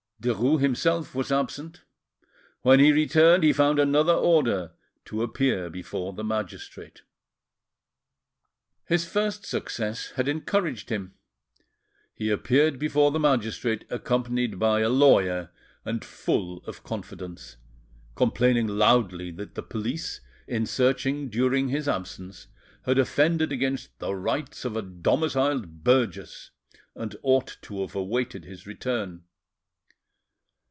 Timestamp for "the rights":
23.97-24.65